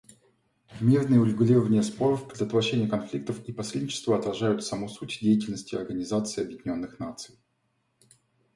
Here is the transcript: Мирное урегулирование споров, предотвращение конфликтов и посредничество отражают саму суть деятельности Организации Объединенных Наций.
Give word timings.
Мирное 0.79 1.19
урегулирование 1.19 1.83
споров, 1.83 2.27
предотвращение 2.27 2.89
конфликтов 2.89 3.39
и 3.45 3.51
посредничество 3.53 4.17
отражают 4.17 4.63
саму 4.65 4.89
суть 4.89 5.19
деятельности 5.21 5.75
Организации 5.75 6.41
Объединенных 6.41 6.97
Наций. 6.97 7.35